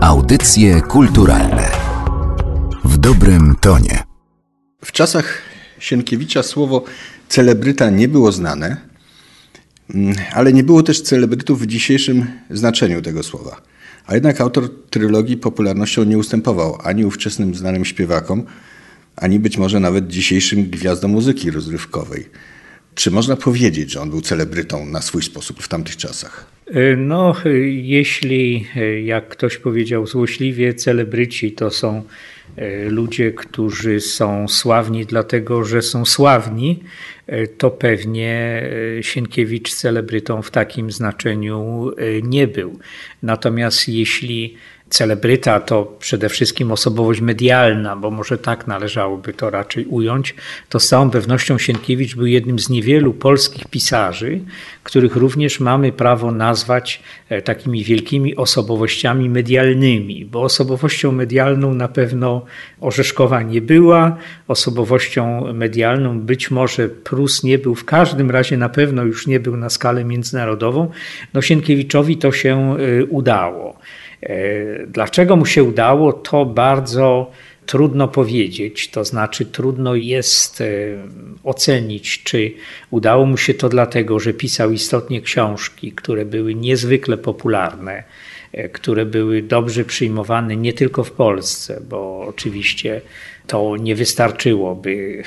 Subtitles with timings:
[0.00, 1.70] Audycje kulturalne
[2.84, 4.02] w dobrym tonie.
[4.84, 5.42] W czasach
[5.78, 6.84] Sienkiewicza słowo
[7.28, 8.76] celebryta nie było znane,
[9.94, 13.62] mm, ale nie było też celebrytów w dzisiejszym znaczeniu tego słowa.
[14.06, 18.44] A jednak autor trylogii popularnością nie ustępował ani ówczesnym znanym śpiewakom,
[19.16, 22.28] ani być może nawet dzisiejszym gwiazdom muzyki rozrywkowej.
[22.94, 26.55] Czy można powiedzieć, że on był celebrytą na swój sposób w tamtych czasach?
[26.66, 32.02] E, no, e, jeśli, e, jak ktoś powiedział złośliwie, celebryci to są
[32.88, 36.82] ludzie, którzy są sławni dlatego, że są sławni,
[37.58, 38.62] to pewnie
[39.00, 41.90] Sienkiewicz celebrytą w takim znaczeniu
[42.22, 42.78] nie był.
[43.22, 44.56] Natomiast jeśli
[44.90, 50.34] celebryta to przede wszystkim osobowość medialna, bo może tak należałoby to raczej ująć,
[50.68, 54.40] to z całą pewnością Sienkiewicz był jednym z niewielu polskich pisarzy,
[54.82, 62.44] których również mamy prawo nazwać e, takimi wielkimi osobowościami medialnymi, bo osobowością medialną na pewno
[62.80, 64.16] Orzeszkowa nie była,
[64.48, 69.56] osobowością medialną być może Prus nie był, w każdym razie na pewno już nie był
[69.56, 70.90] na skalę międzynarodową.
[71.34, 73.78] No Sienkiewiczowi to się e, udało.
[74.22, 77.30] E, dlaczego mu się udało, to bardzo
[77.66, 78.90] trudno powiedzieć.
[78.90, 80.66] To znaczy, trudno jest e,
[81.44, 82.52] ocenić, czy
[82.90, 88.04] udało mu się to dlatego, że pisał istotnie książki, które były niezwykle popularne,
[88.52, 93.00] e, które były dobrze przyjmowane nie tylko w Polsce, bo oczywiście
[93.46, 95.22] to nie wystarczyłoby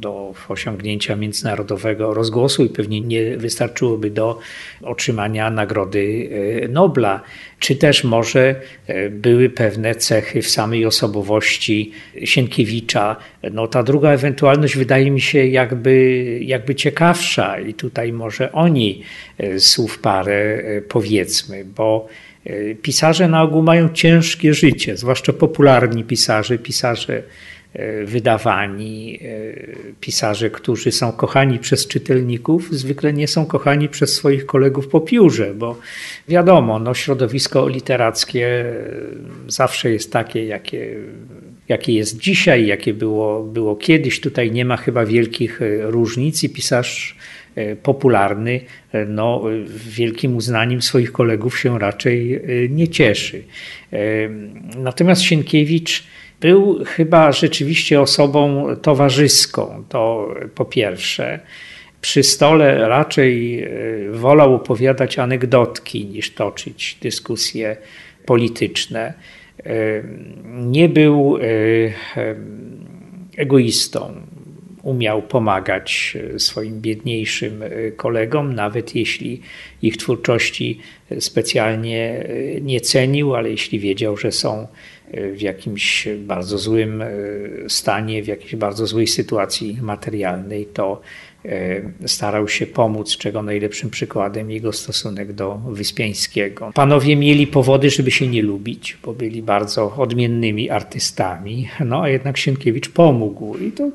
[0.00, 4.38] do osiągnięcia międzynarodowego rozgłosu i pewnie nie wystarczyłoby do
[4.82, 6.30] otrzymania Nagrody
[6.64, 7.20] e, Nobla.
[7.58, 8.54] Czy też może
[8.86, 11.92] e, były pewne cechy w samej osobowości
[12.24, 13.16] Sienkiewicza.
[13.52, 19.02] No, ta druga ewentualność wydaje mi się jakby, jakby ciekawsza i tutaj może o niej
[19.38, 22.08] e, słów parę powiedzmy, bo
[22.82, 27.22] pisarze na ogół mają ciężkie życie, zwłaszcza popularni pisarze, pisarze
[27.76, 34.46] E, wydawani e, pisarze, którzy są kochani przez czytelników, zwykle nie są kochani przez swoich
[34.46, 35.78] kolegów po piórze, bo
[36.28, 38.74] wiadomo, no, środowisko literackie e,
[39.48, 40.96] zawsze jest takie, jakie,
[41.68, 44.20] jakie jest dzisiaj, jakie było, było kiedyś.
[44.20, 47.16] Tutaj nie ma chyba wielkich różnic i pisarz
[47.82, 48.60] popularny
[49.06, 49.42] no,
[49.86, 52.40] wielkim uznaniem swoich kolegów się raczej
[52.70, 53.42] nie cieszy.
[54.76, 56.02] Natomiast Sienkiewicz
[56.40, 61.40] był chyba rzeczywiście osobą towarzyską, to po pierwsze.
[62.00, 63.68] Przy stole raczej e,
[64.10, 67.76] wolał opowiadać anegdotki niż toczyć dyskusje
[68.26, 69.14] polityczne.
[69.64, 70.02] E,
[70.44, 71.40] nie był e,
[73.36, 74.14] egoistą.
[74.86, 77.62] Umiał pomagać swoim biedniejszym
[77.96, 79.40] kolegom, nawet jeśli
[79.82, 80.78] ich twórczości
[81.20, 82.28] specjalnie
[82.62, 84.66] nie cenił, ale jeśli wiedział, że są
[85.34, 87.08] w jakimś bardzo złym e,
[87.68, 91.00] stanie, w jakiejś bardzo złej sytuacji materialnej, to
[91.44, 96.70] e, starał się pomóc, czego najlepszym przykładem jego stosunek do Wyspiańskiego.
[96.74, 102.36] Panowie mieli powody, żeby się nie lubić, bo byli bardzo odmiennymi artystami, no a jednak
[102.36, 103.90] Sienkiewicz pomógł i to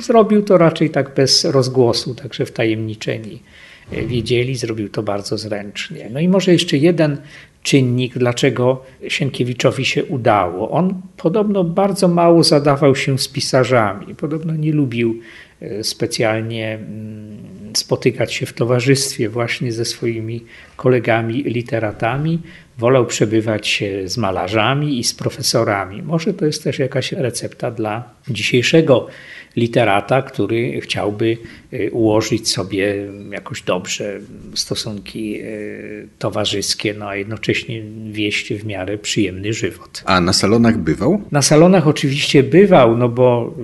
[0.00, 6.08] zrobił to raczej tak bez rozgłosu, także wtajemniczeni e, wiedzieli, zrobił to bardzo zręcznie.
[6.12, 7.18] No i może jeszcze jeden
[7.62, 10.70] czynnik, dlaczego Sienkiewiczowi się udało.
[10.70, 15.20] On podobno bardzo mało zadawał się z pisarzami, podobno nie lubił
[15.60, 17.38] e, specjalnie mm,
[17.76, 20.44] spotykać się w towarzystwie właśnie ze swoimi
[20.76, 22.38] kolegami literatami.
[22.78, 26.02] Wolał przebywać z malarzami i z profesorami.
[26.02, 29.08] Może to jest też jakaś recepta dla dzisiejszego
[29.56, 31.36] literata, który chciałby
[31.72, 32.94] y, ułożyć sobie
[33.30, 34.20] jakoś dobrze
[34.54, 40.02] stosunki y, towarzyskie, no a jednocześnie wieść w miarę przyjemny żywot.
[40.06, 41.22] A na salonach bywał?
[41.32, 43.54] Na salonach oczywiście bywał, no bo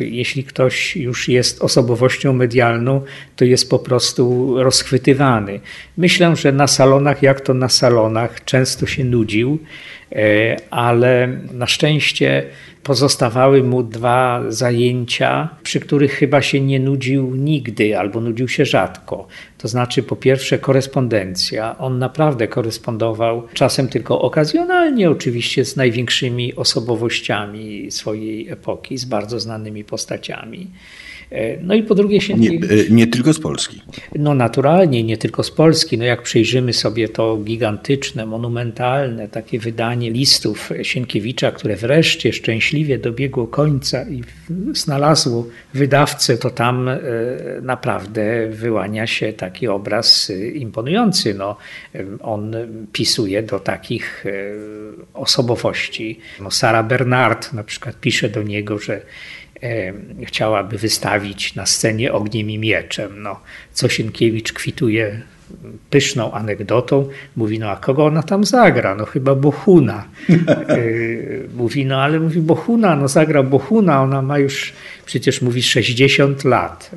[0.00, 3.00] jeśli ktoś już jest osobowością medialną,
[3.36, 5.60] to jest po prostu rozchwytywany.
[5.96, 9.58] Myślę, że na salonach, jak to na salonach, często się nudził,
[10.70, 12.42] ale na szczęście
[12.82, 19.26] pozostawały mu dwa zajęcia, przy których chyba się nie nudził nigdy albo nudził się rzadko.
[19.58, 21.78] To znaczy, po pierwsze, korespondencja.
[21.78, 29.84] On naprawdę korespondował, czasem tylko okazjonalnie, oczywiście, z największymi osobowościami swojej epoki, z bardzo znanymi
[29.84, 30.66] postaciami.
[31.62, 32.70] No i po drugie Sienkiewicz...
[32.70, 33.82] Nie, nie, tylko z Polski.
[34.14, 35.98] No naturalnie, nie tylko z Polski.
[35.98, 43.46] No jak przejrzymy sobie to gigantyczne, monumentalne takie wydanie listów Sienkiewicza, które wreszcie szczęśliwie dobiegło
[43.46, 44.22] końca i
[44.72, 46.90] znalazło wydawcę, to tam
[47.62, 51.34] naprawdę wyłania się taki obraz imponujący.
[51.34, 51.56] No,
[52.22, 52.54] on
[52.92, 54.24] pisuje do takich
[55.14, 56.20] osobowości.
[56.40, 59.00] No, Sara Bernard na przykład pisze do niego, że e,
[60.24, 63.22] chciałaby wystawić na scenie ogniem i mieczem.
[63.22, 63.40] No,
[63.72, 65.22] co Sienkiewicz kwituje
[65.90, 67.08] pyszną anegdotą.
[67.36, 68.94] Mówi, no a kogo ona tam zagra?
[68.94, 70.04] No chyba Bohuna.
[70.30, 70.78] E,
[71.56, 74.72] mówi, no ale mówi Bohuna, no zagra Bohuna, ona ma już
[75.06, 76.90] przecież mówi 60 lat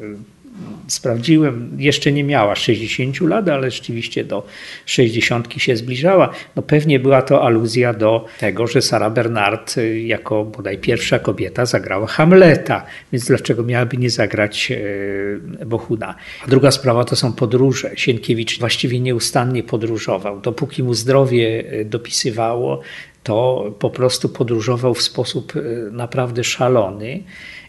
[0.89, 4.47] sprawdziłem, jeszcze nie miała 60 lat, ale rzeczywiście do
[4.85, 6.29] 60 się zbliżała.
[6.55, 11.65] No pewnie była to aluzja do tego, że Sara Bernard y, jako bodaj pierwsza kobieta
[11.65, 16.15] zagrała Hamleta, więc dlaczego miałaby nie zagrać y, Bohuna?
[16.45, 17.91] A druga sprawa to są podróże.
[17.95, 20.41] Sienkiewicz właściwie nieustannie podróżował.
[20.41, 22.81] Dopóki mu zdrowie y, dopisywało,
[23.23, 25.53] to po prostu podróżował w sposób
[25.91, 27.23] naprawdę szalony.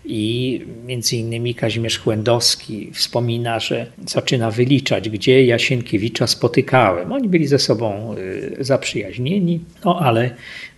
[0.04, 7.12] I między innymi Kazimierz Chłędowski wspomina, że zaczyna wyliczać, gdzie Jasienkiewicza spotykałem.
[7.12, 10.30] Oni byli ze sobą y, zaprzyjaźnieni, no ale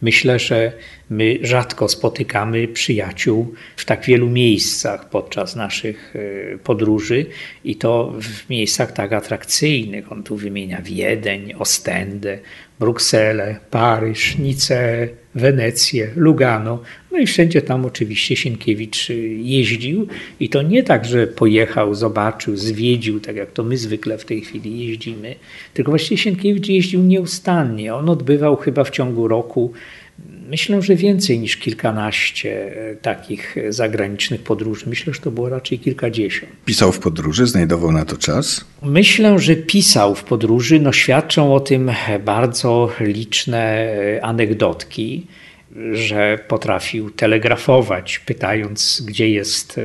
[0.03, 0.73] myślę, że
[1.11, 7.27] my rzadko spotykamy przyjaciół w tak wielu miejscach podczas naszych y, podróży
[7.65, 10.13] i to w miejscach tak atrakcyjnych.
[10.13, 12.39] On tu wymienia Wiedeń, Ostendę,
[12.82, 16.82] Brukselę, Paryż, Nicę, Wenecję, Lugano.
[17.12, 20.06] No i wszędzie tam oczywiście Sienkiewicz y, jeździł
[20.40, 24.40] i to nie tak, że pojechał, zobaczył, zwiedził, tak jak to my zwykle w tej
[24.40, 25.34] chwili jeździmy,
[25.75, 27.94] tylko właściwie Sienkiewicz jeździł nieustannie.
[27.94, 29.73] On odbywał chyba w ciągu roku
[30.49, 34.87] Myślę, że więcej niż kilkanaście e, takich zagranicznych podróży.
[34.88, 36.53] Myślę, że to było raczej kilkadziesiąt.
[36.64, 38.64] Pisał w podróży, znajdował na to czas?
[38.82, 40.81] Myślę, że pisał w podróży.
[40.81, 41.91] No, świadczą o tym
[42.25, 45.26] bardzo liczne e, anegdotki
[45.93, 49.81] że potrafił telegrafować, pytając, gdzie jest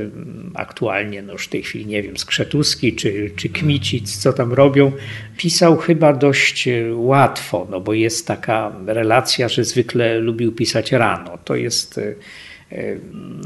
[0.54, 4.92] aktualnie, no już w tej chwili nie wiem, Skrzetuski czy, czy Kmicic, co tam robią.
[5.36, 11.38] Pisał chyba dość e, łatwo, no bo jest taka relacja, że zwykle lubił pisać rano.
[11.44, 12.14] To jest e,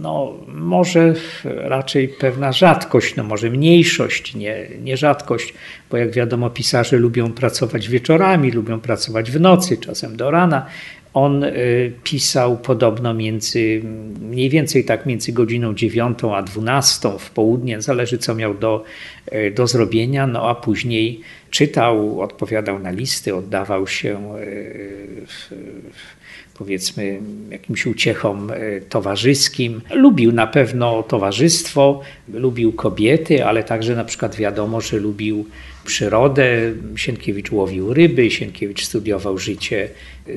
[0.00, 5.54] no, może raczej pewna rzadkość, no może mniejszość, nie, nie rzadkość,
[5.90, 10.66] bo jak wiadomo, pisarze lubią pracować wieczorami, lubią pracować w nocy, czasem do rana.
[11.14, 13.82] On y, pisał podobno między,
[14.20, 18.84] mniej więcej tak między godziną 9 a 12 w południe, zależy co miał do,
[19.32, 21.20] y, do zrobienia, no a później
[21.50, 25.26] czytał, odpowiadał na listy, oddawał się y,
[26.62, 27.20] powiedzmy
[27.50, 28.52] jakimś uciechom
[28.88, 29.80] towarzyskim.
[29.94, 32.00] Lubił na pewno towarzystwo,
[32.32, 35.46] lubił kobiety, ale także na przykład wiadomo, że lubił
[35.84, 36.72] przyrodę.
[36.96, 39.88] Sienkiewicz łowił ryby, Sienkiewicz studiował życie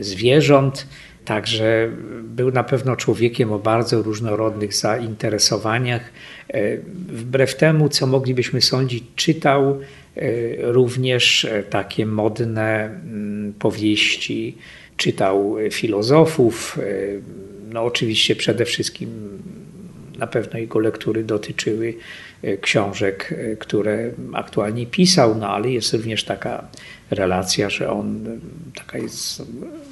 [0.02, 0.88] zwierząt.
[1.26, 1.90] Także
[2.24, 6.12] był na pewno człowiekiem o bardzo różnorodnych zainteresowaniach.
[6.50, 9.82] E, wbrew temu, co moglibyśmy sądzić, czytał e,
[10.72, 14.58] również takie modne mm, powieści,
[14.98, 16.80] czytał filozofów.
[16.80, 16.84] E,
[17.74, 19.10] no, oczywiście przede wszystkim
[20.18, 21.94] na pewno jego lektury dotyczyły
[22.46, 26.68] E, książek, e, które aktualnie pisał, no ale jest również taka
[27.12, 28.38] relacja, że on, e,
[28.76, 29.42] taka jest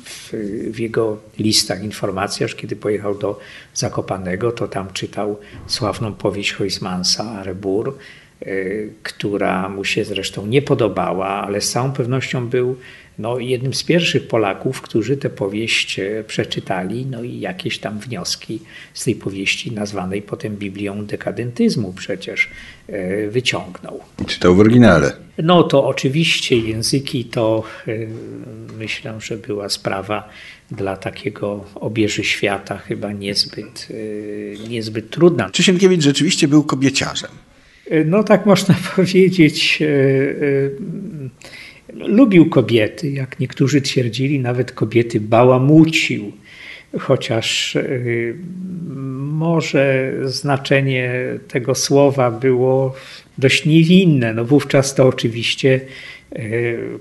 [0.06, 0.34] w,
[0.74, 3.40] w, jego listach informacja, że kiedy pojechał do
[3.74, 7.98] Zakopanego, to tam czytał sławną powieść Huysmansa Rebur,
[9.04, 12.76] która mu się zresztą nie podobała, ale z całą pewnością był
[13.20, 18.60] no, jednym z pierwszych Polaków, którzy tę powieść e, przeczytali, no i jakieś tam wnioski
[18.94, 22.50] z tej powieści, nazwanej potem Biblią dekadentyzmu przecież,
[22.88, 24.00] e, wyciągnął.
[24.28, 25.12] Czytał w oryginale.
[25.38, 27.92] No to oczywiście języki to e,
[28.78, 30.30] myślę, że była sprawa
[30.72, 33.88] dla takiego obieży świata chyba niezbyt,
[34.70, 35.50] niezbyt trudna.
[35.50, 37.32] Czy Sienkiewicz rzeczywiście był kobieciarzem?
[38.06, 39.80] No tak można powiedzieć
[41.94, 46.32] Lubił kobiety, jak niektórzy twierdzili, nawet kobiety bałamucił,
[47.00, 47.78] chociaż
[49.18, 51.14] może znaczenie
[51.48, 52.96] tego słowa było
[53.38, 54.34] dość niewinne.
[54.34, 55.82] No wówczas to oczywiście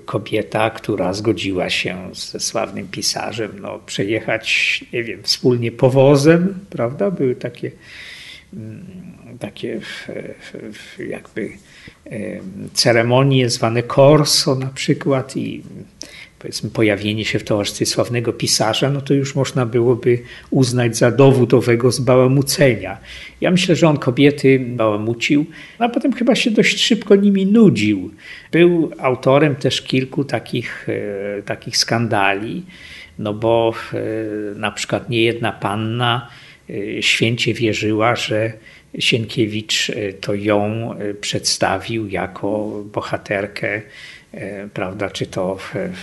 [0.05, 7.11] kobieta, która zgodziła się ze sławnym pisarzem no, przejechać, nie wiem, wspólnie powozem, prawda?
[7.11, 7.71] Były takie,
[8.53, 9.79] mm, takie
[11.09, 11.49] jakby
[12.73, 15.63] ceremonie zwane corso na przykład i
[16.43, 21.53] powiedzmy pojawienie się w towarzystwie sławnego pisarza, no to już można byłoby uznać za dowód
[21.53, 22.97] owego zbałamucenia.
[23.41, 25.45] Ja myślę, że on kobiety bałamucił,
[25.79, 28.11] a potem chyba się dość szybko nimi nudził.
[28.51, 32.63] Był autorem też kilku takich, e, takich skandali,
[33.19, 33.99] no bo e,
[34.55, 36.29] na przykład niejedna panna
[36.69, 38.53] e, święcie wierzyła, że
[38.99, 40.89] Sienkiewicz to ją
[41.21, 43.81] przedstawił jako bohaterkę
[44.33, 45.57] E, prawda, czy to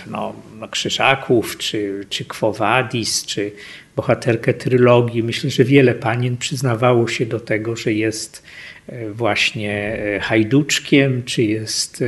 [0.07, 3.51] no, no, Krzyżaków, czy, czy Kwowadis, czy
[3.95, 5.23] bohaterkę trylogii.
[5.23, 8.43] Myślę, że wiele panien przyznawało się do tego, że jest
[8.87, 12.03] e, właśnie e, Hajduczkiem, czy jest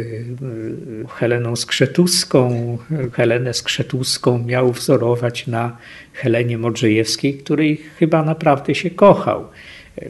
[1.10, 2.78] Heleną Skrzetuską.
[3.14, 5.78] Helenę Skrzetuską miał wzorować na
[6.14, 9.48] Helenie Modrzejewskiej, której chyba naprawdę się kochał.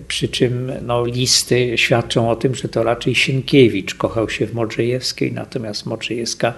[0.08, 5.32] Przy czym no, listy świadczą o tym, że to raczej Sienkiewicz kochał się w Modrzejewskiej,
[5.32, 6.54] natomiast Modrzejewska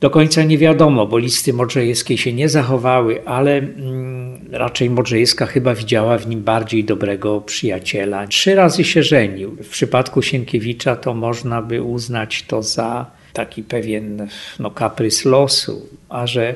[0.00, 5.74] do końca nie wiadomo, bo listy Modrzejewskiej się nie zachowały, ale mm, raczej Modrzejewska chyba
[5.74, 8.26] widziała w nim bardziej dobrego przyjaciela.
[8.26, 9.50] Trzy razy się żenił.
[9.50, 14.28] W przypadku Sienkiewicza to można by uznać to za taki pewien
[14.58, 16.54] no, kaprys losu, a że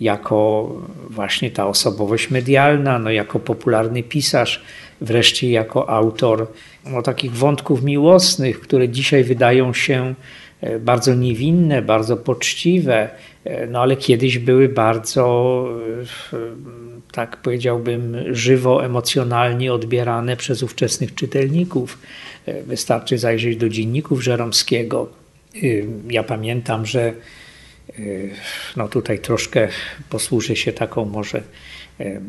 [0.00, 0.68] jako
[1.10, 4.62] właśnie ta osobowość medialna, no, jako popularny pisarz,
[5.00, 6.46] wreszcie jako autor
[6.86, 10.14] no, takich wątków miłosnych, które dzisiaj wydają się
[10.60, 13.08] e, bardzo niewinne, bardzo poczciwe,
[13.44, 15.66] e, no ale kiedyś były bardzo,
[16.32, 16.36] e,
[17.12, 21.98] tak powiedziałbym, żywo, emocjonalnie odbierane przez ówczesnych czytelników.
[22.66, 25.08] Wystarczy zajrzeć do dzienników Żeromskiego.
[26.10, 27.12] Ja pamiętam, że
[28.76, 29.68] no tutaj troszkę
[30.10, 31.42] posłużę się taką może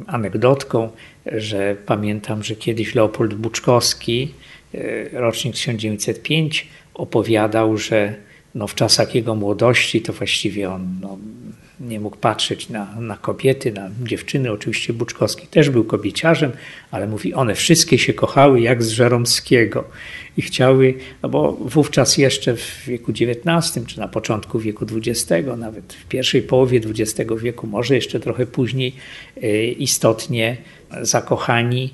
[0.07, 0.89] anegdotką,
[1.25, 4.33] że pamiętam, że kiedyś Leopold Buczkowski,
[4.73, 4.79] e,
[5.19, 8.15] rocznik 1905, opowiadał, że
[8.55, 11.17] no w czasach jego młodości to właściwie on no,
[11.79, 14.51] nie mógł patrzeć na, na kobiety, na dziewczyny.
[14.51, 16.51] Oczywiście Buczkowski też był kobieciarzem,
[16.91, 19.83] ale mówi, one wszystkie się kochały jak z Żeromskiego
[20.37, 25.93] i chciały, no bo wówczas jeszcze w wieku XIX, czy na początku wieku XX, nawet
[25.93, 28.95] w pierwszej połowie XX wieku, może jeszcze trochę później,
[29.43, 30.57] e, istotnie
[31.01, 31.93] zakochani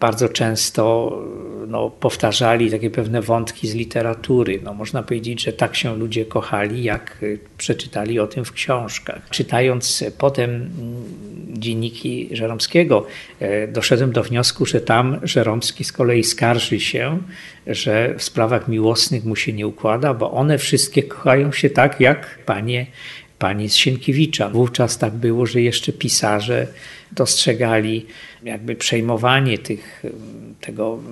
[0.00, 1.12] bardzo często
[1.66, 4.60] no, powtarzali takie pewne wątki z literatury.
[4.64, 7.26] No, można powiedzieć, że tak się ludzie kochali, jak e,
[7.58, 9.22] przeczytali o tym w książkach.
[9.30, 10.70] Czytając potem mm,
[11.48, 13.06] dzienniki Żeromskiego,
[13.40, 17.18] e, doszedłem do wniosku, że tam Żeromski z kolei skarży się,
[17.66, 22.38] że w sprawach miłosnych mu się nie układa, bo one wszystkie kochają się tak, jak
[22.46, 22.86] panie
[23.38, 24.48] pani z Sienkiewicza.
[24.48, 26.66] Wówczas tak było, że jeszcze pisarze
[27.12, 28.06] dostrzegali
[28.42, 30.02] jakby przejmowanie tych,
[30.60, 31.02] tego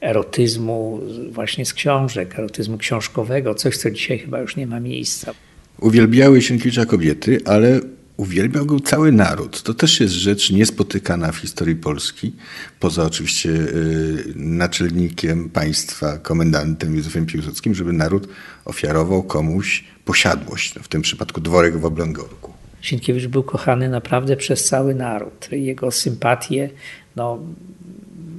[0.00, 1.00] erotyzmu
[1.30, 5.34] właśnie z książek, erotyzmu książkowego, coś, co dzisiaj chyba już nie ma miejsca.
[5.80, 7.80] Uwielbiały Sienkiewicza kobiety, ale
[8.16, 9.62] uwielbiał go cały naród.
[9.62, 12.32] To też jest rzecz niespotykana w historii Polski,
[12.80, 18.28] poza oczywiście y, naczelnikiem państwa, komendantem Józefem Piłsudskim, żeby naród
[18.64, 22.52] ofiarował komuś posiadłość, no w tym przypadku dworek w Oblęgorku.
[22.80, 25.48] Sienkiewicz był kochany naprawdę przez cały naród.
[25.52, 26.70] Jego sympatie,
[27.16, 27.38] no,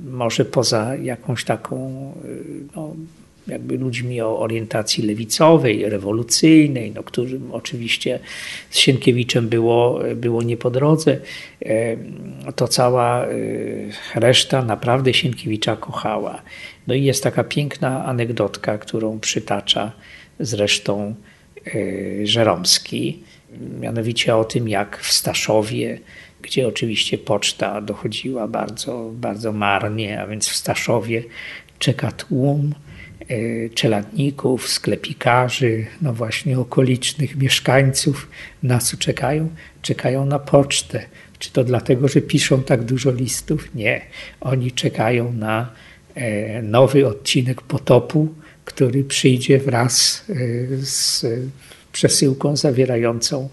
[0.05, 2.11] może poza jakąś taką
[2.75, 2.95] no,
[3.47, 8.19] jakby ludźmi o orientacji lewicowej, rewolucyjnej, no, którym oczywiście
[8.69, 11.17] z Sienkiewiczem było, było nie po drodze,
[12.55, 13.29] to cała e,
[14.15, 16.41] reszta naprawdę Sienkiewicza kochała.
[16.87, 19.91] No i jest taka piękna anegdotka, którą przytacza
[20.39, 21.15] zresztą
[22.23, 23.23] Żeromski,
[23.79, 25.99] mianowicie o tym, jak w Staszowie,
[26.41, 31.23] gdzie oczywiście poczta dochodziła bardzo, bardzo marnie, a więc w Staszowie
[31.79, 32.75] czeka tłum
[33.27, 38.29] e, czeladników, sklepikarzy, no właśnie okolicznych mieszkańców.
[38.63, 39.49] Na co czekają?
[39.81, 41.05] Czekają na pocztę.
[41.39, 43.75] Czy to dlatego, że piszą tak dużo listów?
[43.75, 44.01] Nie.
[44.41, 45.71] Oni czekają na
[46.15, 48.33] e, nowy odcinek potopu,
[48.65, 50.35] który przyjdzie wraz e,
[50.77, 51.25] z
[51.91, 53.49] przesyłką zawierającą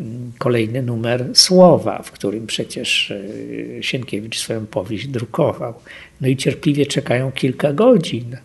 [0.00, 5.74] mm, kolejny numer Słowa, w którym przecież e, Sienkiewicz swoją powieść drukował.
[6.20, 8.36] No i cierpliwie czekają kilka godzin,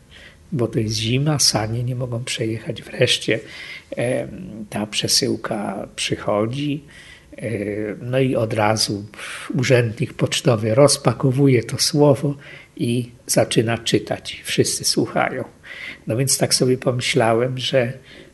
[0.51, 2.81] bo to jest zima, sanie nie mogą przejechać.
[2.81, 3.39] Wreszcie
[4.69, 6.83] ta przesyłka przychodzi.
[7.37, 7.49] E,
[8.01, 9.05] no i od razu
[9.57, 12.35] urzędnik pocztowy rozpakowuje to słowo
[12.77, 14.41] i zaczyna czytać.
[14.43, 15.43] Wszyscy słuchają.
[16.07, 17.93] No więc tak sobie pomyślałem, że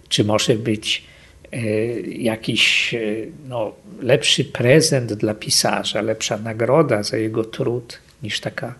[0.10, 1.04] czy może być
[1.52, 1.60] e,
[2.02, 3.00] jakiś e,
[3.48, 8.76] no, lepszy prezent dla pisarza, lepsza nagroda za jego trud niż taka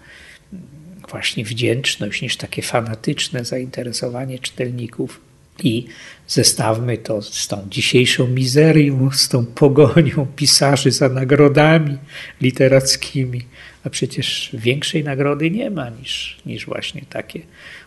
[0.54, 0.66] mm,
[1.10, 5.31] właśnie wdzięczność, niż takie fanatyczne zainteresowanie czytelników.
[5.64, 5.86] I
[6.28, 11.98] zestawmy to z tą dzisiejszą mizerią, z tą pogonią pisarzy za nagrodami
[12.42, 13.42] literackimi.
[13.84, 17.42] A przecież większej nagrody nie ma niż, niż właśnie takie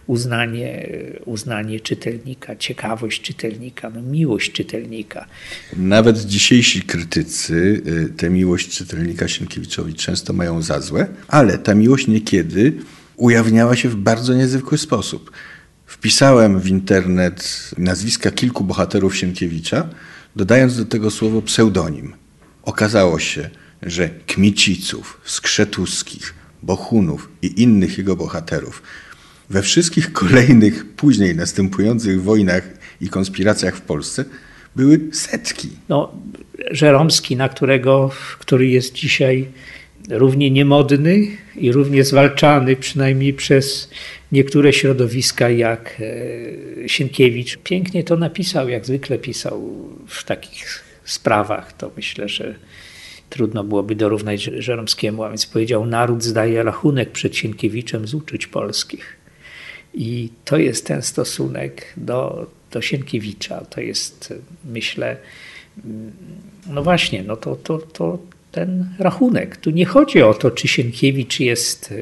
[0.07, 0.89] uznanie,
[1.25, 5.27] uznanie czytelnika, ciekawość czytelnika, no miłość czytelnika.
[5.77, 12.07] Nawet dzisiejsi krytycy y, tę miłość czytelnika Sienkiewiczowi często mają za złe, ale ta miłość
[12.07, 12.73] niekiedy
[13.17, 15.31] ujawniała się w bardzo niezwykły sposób.
[15.95, 19.89] Wpisałem w internet nazwiska kilku bohaterów Sienkiewicza,
[20.37, 22.15] dodając do tego słowo pseudonim.
[22.63, 23.51] Okazało się,
[23.83, 28.83] że Kmiciców, Skrzetuskich, Bohunów i innych jego bohaterów
[29.51, 32.69] we wszystkich kolejnych, później następujących wojnach
[33.01, 34.25] i konspiracjach w Polsce
[34.77, 35.69] były setki.
[35.89, 36.13] No,
[36.71, 39.49] Żeromski, na którego, który jest dzisiaj
[40.09, 43.91] równie niemodny i równie zwalczany, przynajmniej przez
[44.33, 46.01] niektóre środowiska, jak
[46.85, 47.59] e, Sienkiewicz.
[47.65, 49.71] Pięknie to napisał, jak zwykle pisał
[50.07, 51.73] w takich sprawach.
[51.73, 52.55] To myślę, że
[53.31, 59.17] trudno byłoby dorównać Żeromskiemu, a więc powiedział: Naród zdaje rachunek przed Sienkiewiczem z uczuć polskich.
[59.95, 63.61] I to jest ten stosunek do, do Sienkiewicza.
[63.61, 64.35] To jest,
[64.65, 65.17] myślę,
[66.67, 68.19] no właśnie, no to, to, to
[68.55, 69.57] ten rachunek.
[69.57, 71.95] Tu nie chodzi o to, czy Sienkiewicz jest e,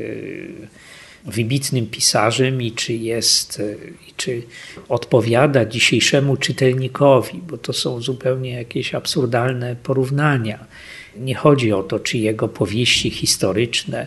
[1.25, 3.75] wybitnym pisarzem i czy jest, e,
[4.09, 4.43] i czy
[4.89, 10.67] odpowiada dzisiejszemu czytelnikowi, bo to są zupełnie jakieś absurdalne porównania.
[11.17, 14.07] Nie chodzi o to, czy jego powieści historyczne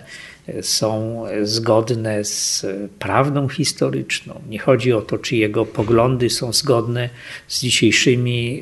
[0.61, 2.65] są zgodne z
[2.99, 4.41] prawdą historyczną.
[4.49, 7.09] Nie chodzi o to, czy jego poglądy są zgodne
[7.47, 8.61] z dzisiejszymi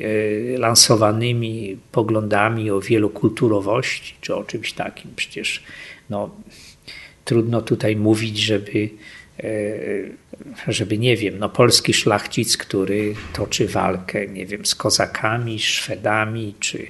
[0.54, 5.10] e, lansowanymi poglądami o wielokulturowości, czy o czymś takim.
[5.16, 5.62] Przecież
[6.10, 6.30] no,
[7.24, 8.88] trudno tutaj mówić, żeby,
[9.40, 16.54] e, żeby nie wiem, no, polski szlachcic, który toczy walkę, nie wiem, z kozakami, Szwedami,
[16.60, 16.86] czy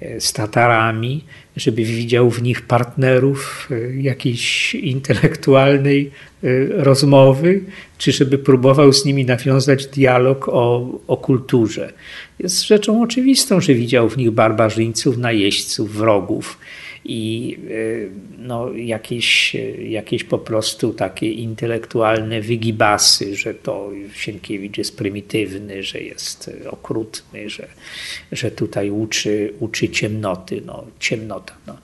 [0.00, 1.24] E, z Tatarami,
[1.56, 6.10] żeby widział w nich partnerów e, jakiejś intelektualnej
[6.70, 7.60] rozmowy,
[7.98, 11.92] czy żeby próbował z nimi nawiązać dialog o, o kulturze.
[12.38, 16.58] Jest rzeczą oczywistą, że widział w nich barbarzyńców, najeźdźców, wrogów
[17.08, 19.56] i y, no, jakieś,
[19.88, 27.68] jakieś po prostu takie intelektualne wygibasy, że to Sienkiewicz jest prymitywny, że jest okrutny, że,
[28.32, 30.62] że tutaj uczy, uczy ciemnoty.
[30.66, 31.54] No, ciemnota.
[31.66, 31.76] No.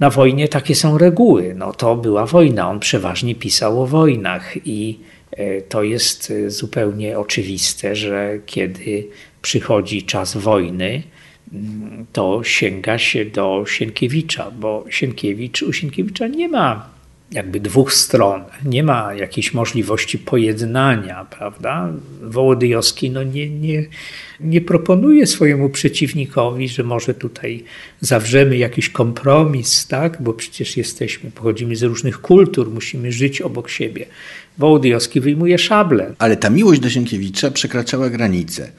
[0.00, 1.54] Na wojnie takie są reguły.
[1.54, 2.70] No, to była wojna.
[2.70, 4.98] On przeważnie pisał o wojnach i
[5.38, 9.06] y, to jest zupełnie oczywiste, że kiedy
[9.42, 11.02] przychodzi czas wojny,
[12.12, 16.98] to sięga się do Sienkiewicza, bo Sienkiewicz, u Sienkiewicza nie ma
[17.32, 21.92] jakby dwóch stron, nie ma jakiejś możliwości pojednania, prawda?
[22.22, 23.86] Wołodyjowski no nie, nie,
[24.40, 27.64] nie proponuje swojemu przeciwnikowi, że może tutaj
[28.00, 30.22] zawrzemy jakiś kompromis, tak?
[30.22, 34.06] bo przecież jesteśmy, pochodzimy z różnych kultur, musimy żyć obok siebie.
[34.58, 36.14] Wołodyjowski wyjmuje szable.
[36.18, 38.72] Ale ta miłość do Sienkiewicza przekraczała granice.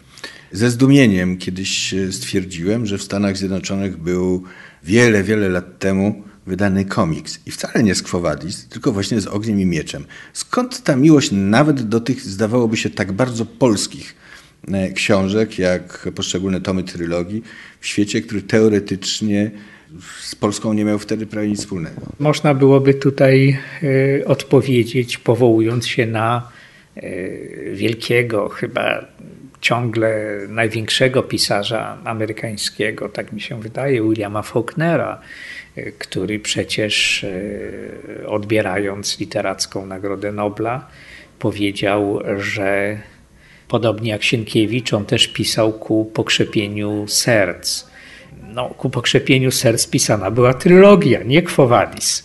[0.51, 4.43] Ze zdumieniem kiedyś stwierdziłem, że w Stanach Zjednoczonych był
[4.83, 7.39] wiele, wiele lat temu wydany komiks.
[7.45, 10.05] I wcale nie z Quo Vadis, tylko właśnie z Ogniem i Mieczem.
[10.33, 14.15] Skąd ta miłość nawet do tych, zdawałoby się, tak bardzo polskich
[14.71, 17.43] e, książek, jak poszczególne tomy trylogii,
[17.79, 19.51] w świecie, który teoretycznie
[20.21, 22.01] z Polską nie miał wtedy prawie nic wspólnego?
[22.19, 26.51] Można byłoby tutaj y, odpowiedzieć, powołując się na
[27.73, 29.05] wielkiego, chyba
[29.62, 35.22] ciągle największego pisarza amerykańskiego, tak mi się wydaje, Williama Faulknera,
[35.78, 40.88] y, który przecież y, odbierając literacką Nagrodę Nobla
[41.39, 43.00] powiedział, że
[43.67, 47.89] podobnie jak Sienkiewicz, on też pisał ku pokrzepieniu serc.
[48.54, 52.24] No, ku pokrzepieniu serc pisana była trylogia, nie Quo Vadis.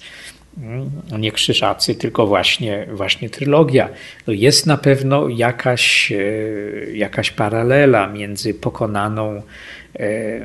[0.59, 3.89] Mm, nie krzyżacy, tylko właśnie, właśnie trylogia.
[4.27, 6.17] Jest na pewno jakaś, e,
[6.97, 9.43] jakaś paralela między pokonaną
[9.97, 10.41] e,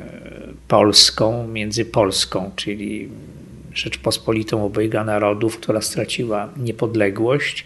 [0.68, 3.08] Polską, między Polską, czyli
[3.74, 7.64] Rzeczpospolitą obojga narodów, która straciła niepodległość,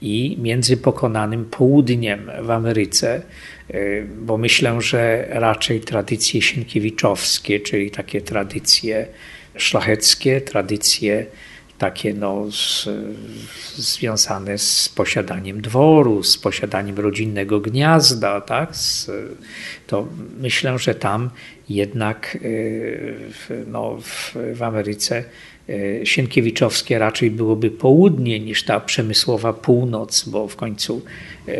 [0.00, 3.22] i między pokonanym południem w Ameryce,
[3.70, 9.06] e, bo myślę, że raczej tradycje sienkiewiczowskie, czyli takie tradycje
[9.56, 11.26] szlacheckie, tradycje
[11.80, 12.88] takie no, z,
[13.76, 18.76] związane z posiadaniem dworu, z posiadaniem rodzinnego gniazda, tak?
[18.76, 19.10] Z,
[19.86, 21.30] to myślę, że tam
[21.68, 23.16] jednak y,
[23.66, 25.24] no, w, w Ameryce
[26.04, 31.02] sienkiewiczowskie raczej byłoby południe niż ta przemysłowa północ, bo w końcu
[31.48, 31.52] e,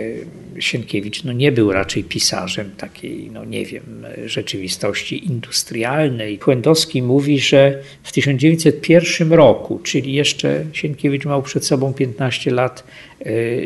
[0.58, 6.38] Sienkiewicz no, nie był raczej pisarzem takiej, no nie wiem, rzeczywistości industrialnej.
[6.38, 12.84] Chłędowski mówi, że w 1901 roku, czyli jeszcze Sienkiewicz miał przed sobą 15 lat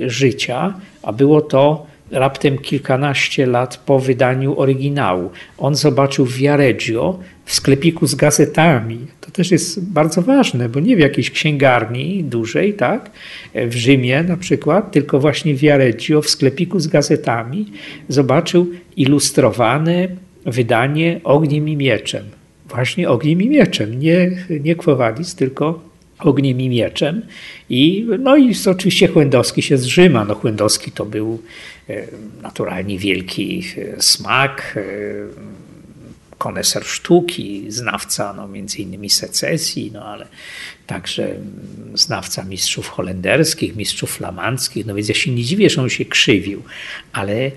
[0.06, 5.30] życia, a było to raptem kilkanaście lat po wydaniu oryginału.
[5.58, 8.98] On zobaczył Viareggio w sklepiku z gazetami.
[9.20, 13.10] To też jest bardzo ważne, bo nie w jakiejś księgarni dużej, tak,
[13.54, 17.66] w Rzymie na przykład, tylko właśnie Viareggio w sklepiku z gazetami
[18.08, 20.08] zobaczył ilustrowane
[20.46, 22.24] wydanie Ogniem i Mieczem.
[22.68, 24.30] Właśnie Ogniem i Mieczem, nie,
[24.60, 25.80] nie Kwowadis, tylko
[26.18, 27.22] Ogniem i Mieczem.
[27.70, 30.24] I, no i oczywiście Chłędowski się zrzyma.
[30.24, 31.42] No Chłędowski to był
[31.88, 32.04] e,
[32.42, 35.63] naturalnie wielki e, smak, e,
[36.44, 40.26] koneser sztuki, znawca no, między innymi secesji, no ale
[40.86, 41.34] także
[41.94, 46.62] znawca mistrzów holenderskich, mistrzów flamandzkich, no więc ja się nie dziwię, że on się krzywił,
[47.12, 47.50] ale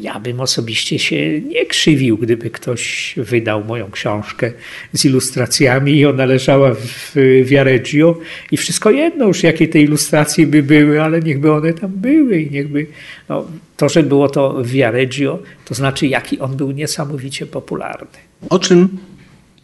[0.00, 4.52] ja bym osobiście się nie krzywił, gdyby ktoś wydał moją książkę
[4.92, 8.18] z ilustracjami i ona leżała w Viareggio
[8.50, 12.50] i wszystko jedno już, jakie te ilustracje by były, ale niechby one tam były i
[12.50, 12.86] niechby
[13.28, 18.18] no, to, że było to w Viareggio, to znaczy jaki on był niesamowicie popularny.
[18.48, 18.98] O czym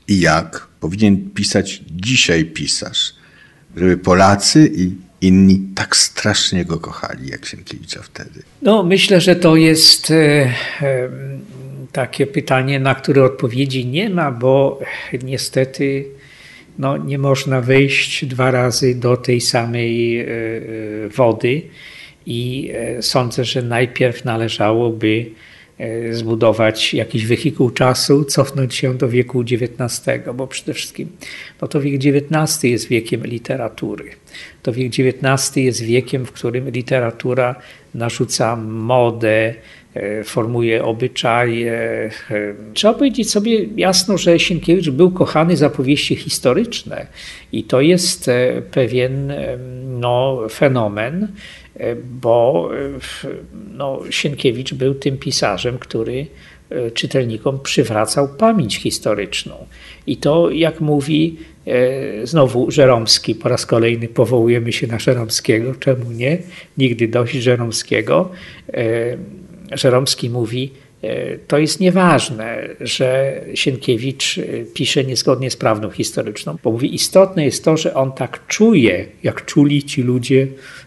[0.08, 3.14] i jak powinien pisać dzisiaj pisarz,
[3.76, 4.90] żeby Polacy i
[5.22, 8.42] inni tak strasznie go kochali, jak Sienkiewicza wtedy?
[8.62, 10.14] No, myślę, że to jest e,
[10.82, 11.08] e,
[11.92, 14.80] takie pytanie, na które odpowiedzi nie ma, bo
[15.22, 16.04] niestety
[16.78, 20.26] no, nie można wejść dwa razy do tej samej e,
[21.16, 21.62] wody
[22.26, 25.51] i sądzę, że najpierw należałoby E,
[26.10, 30.02] zbudować jakiś wehikuł czasu, cofnąć się do wieku XIX,
[30.34, 31.08] bo przede wszystkim
[31.62, 34.04] no to wiek XIX jest wiekiem literatury.
[34.62, 37.54] To wiek XIX jest wiekiem, w którym literatura
[37.94, 39.54] narzuca modę,
[39.94, 41.72] e, formuje obyczaje.
[42.30, 47.06] E, trzeba powiedzieć sobie jasno, że Sienkiewicz był kochany za powieści historyczne
[47.52, 48.30] i to jest
[48.70, 49.32] pewien
[50.00, 51.61] no, fenomen, E,
[52.04, 52.70] bo
[53.24, 53.30] e,
[53.70, 56.26] no, Sienkiewicz był tym pisarzem, który
[56.70, 59.54] e, czytelnikom przywracał pamięć historyczną.
[60.06, 61.36] I to, jak mówi
[62.24, 66.38] znowu Żeromski, po raz kolejny powołujemy się na Żeromskiego, czemu nie?
[66.78, 68.30] Nigdy dość Żeromskiego.
[69.72, 70.81] Żeromski mówi, E,
[71.48, 74.42] to jest nieważne, że Sienkiewicz e,
[74.74, 79.44] pisze niezgodnie z prawdą historyczną, bo mówi, istotne jest to, że on tak czuje, jak
[79.44, 80.46] czuli ci ludzie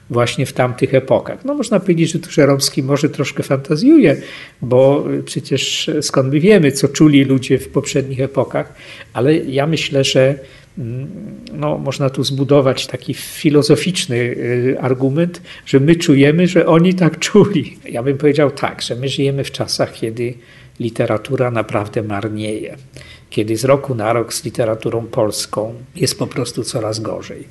[0.10, 1.45] właśnie w tamtych epokach.
[1.45, 4.17] No można powiedzieć, że tu Żeromski może troszkę fantazjuje,
[4.62, 8.73] bo przecież skąd my wiemy, co czuli ludzie w poprzednich epokach,
[9.13, 10.39] ale ja myślę, że
[11.53, 17.77] no, można tu zbudować taki filozoficzny y, argument, że my czujemy, że oni tak czuli.
[17.89, 20.33] Ja bym powiedział tak, że my żyjemy w czasach, kiedy
[20.79, 22.77] literatura naprawdę marnieje,
[23.29, 27.47] kiedy z roku na rok z literaturą polską jest po prostu coraz gorzej.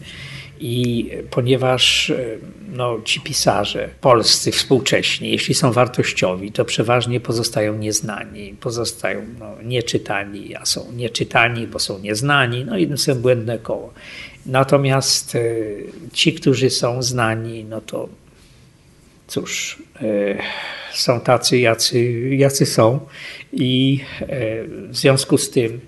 [0.67, 2.39] I ponieważ e,
[2.73, 10.57] no, ci pisarze polscy współcześni, jeśli są wartościowi, to przeważnie pozostają nieznani, pozostają no, nieczytani,
[10.57, 13.93] a są nieczytani, bo są nieznani, no i są błędne koło.
[14.47, 15.41] Natomiast e,
[16.13, 18.09] ci, którzy są znani, no to
[19.27, 20.39] cóż, e,
[20.93, 22.01] są tacy, jacy,
[22.37, 23.01] jacy są
[23.53, 24.01] i
[24.89, 25.81] w związku z tym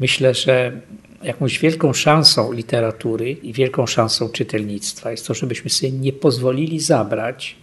[0.00, 0.80] myślę, że
[1.24, 7.56] jakąś wielką szansą literatury i wielką szansą czytelnictwa jest to, żebyśmy sobie nie pozwolili zabrać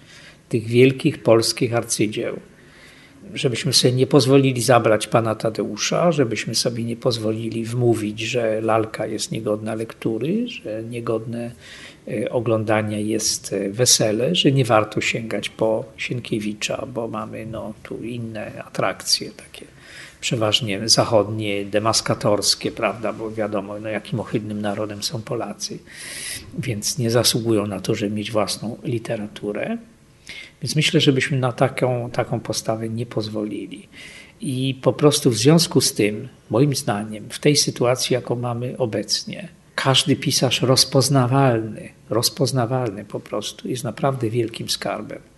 [0.49, 2.39] tych wielkich polskich arcydzieł.
[3.33, 9.31] Żebyśmy sobie nie pozwolili zabrać pana Tadeusza, żebyśmy sobie nie pozwolili wmówić, że lalka jest
[9.31, 11.51] niegodna lektury, że niegodne
[12.07, 18.03] e, oglądania jest e, wesele, że nie warto sięgać po Sienkiewicza, bo mamy no, tu
[18.03, 19.65] inne atrakcje takie
[20.21, 25.79] przeważnie zachodnie, demaskatorskie, prawda, bo wiadomo, no, jakim ohydnym narodem są Polacy,
[26.59, 29.77] więc nie zasługują na to, żeby mieć własną literaturę.
[30.61, 33.87] Więc myślę, żebyśmy na taką, taką postawę nie pozwolili.
[34.41, 39.47] I po prostu w związku z tym, moim zdaniem, w tej sytuacji, jaką mamy obecnie,
[39.75, 45.30] każdy pisarz rozpoznawalny, rozpoznawalny po prostu, jest naprawdę wielkim skarbem.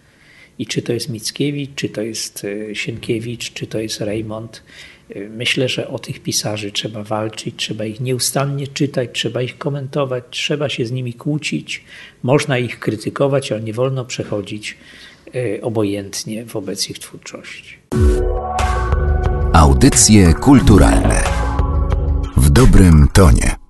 [0.60, 4.64] I czy to jest Mickiewicz, czy to jest e, Sienkiewicz, czy to jest Raymond.
[5.10, 10.24] E, myślę, że o tych pisarzy trzeba walczyć, trzeba ich nieustannie czytać, trzeba ich komentować,
[10.30, 11.84] trzeba się z nimi kłócić,
[12.24, 14.78] można ich krytykować, ale nie wolno przechodzić
[15.36, 17.78] e, obojętnie wobec ich twórczości.
[19.54, 21.24] Audycje kulturalne
[22.38, 23.63] w dobrym tonie.